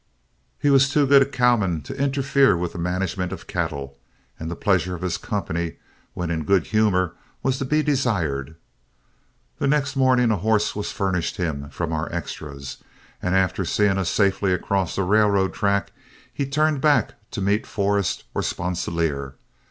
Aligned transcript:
He 0.57 0.71
was 0.71 0.89
too 0.89 1.05
good 1.05 1.21
a 1.21 1.27
cowman 1.27 1.81
to 1.83 1.93
interfere 1.95 2.57
with 2.57 2.73
the 2.73 2.79
management 2.79 3.31
of 3.31 3.45
cattle, 3.45 3.99
and 4.39 4.49
the 4.49 4.55
pleasure 4.55 4.95
of 4.95 5.03
his 5.03 5.15
company, 5.19 5.75
when 6.15 6.31
in 6.31 6.43
good 6.43 6.65
humor, 6.65 7.13
was 7.43 7.59
to 7.59 7.65
be 7.65 7.83
desired. 7.83 8.55
The 9.59 9.67
next 9.67 9.95
morning 9.95 10.31
a 10.31 10.37
horse 10.37 10.75
was 10.75 10.91
furnished 10.91 11.37
him 11.37 11.69
from 11.69 11.93
our 11.93 12.11
extras, 12.11 12.77
and 13.21 13.35
after 13.35 13.63
seeing 13.63 13.99
us 13.99 14.09
safely 14.09 14.53
across 14.53 14.95
the 14.95 15.03
railroad 15.03 15.53
track, 15.53 15.91
he 16.33 16.47
turned 16.47 16.81
back 16.81 17.13
to 17.29 17.39
meet 17.39 17.67
Forrest 17.67 18.23
or 18.33 18.41
Sponsilier. 18.41 19.35